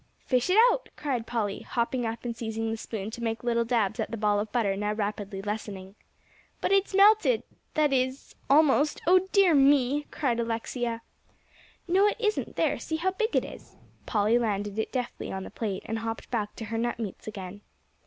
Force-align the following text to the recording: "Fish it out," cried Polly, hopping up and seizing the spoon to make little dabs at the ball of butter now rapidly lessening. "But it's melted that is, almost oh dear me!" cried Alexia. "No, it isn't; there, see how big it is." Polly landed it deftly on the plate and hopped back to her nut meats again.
"Fish 0.25 0.49
it 0.49 0.57
out," 0.71 0.89
cried 0.97 1.27
Polly, 1.27 1.59
hopping 1.59 2.07
up 2.07 2.25
and 2.25 2.35
seizing 2.35 2.71
the 2.71 2.75
spoon 2.75 3.11
to 3.11 3.21
make 3.21 3.43
little 3.43 3.63
dabs 3.63 3.99
at 3.99 4.09
the 4.09 4.17
ball 4.17 4.39
of 4.39 4.51
butter 4.51 4.75
now 4.75 4.91
rapidly 4.93 5.43
lessening. 5.43 5.93
"But 6.59 6.71
it's 6.71 6.95
melted 6.95 7.43
that 7.75 7.93
is, 7.93 8.33
almost 8.49 8.99
oh 9.05 9.27
dear 9.31 9.53
me!" 9.53 10.07
cried 10.09 10.39
Alexia. 10.39 11.03
"No, 11.87 12.07
it 12.07 12.17
isn't; 12.19 12.55
there, 12.55 12.79
see 12.79 12.95
how 12.95 13.11
big 13.11 13.35
it 13.35 13.45
is." 13.45 13.75
Polly 14.07 14.39
landed 14.39 14.79
it 14.79 14.91
deftly 14.91 15.31
on 15.31 15.43
the 15.43 15.51
plate 15.51 15.83
and 15.85 15.99
hopped 15.99 16.31
back 16.31 16.55
to 16.55 16.65
her 16.65 16.79
nut 16.79 16.97
meats 16.97 17.27
again. 17.27 17.61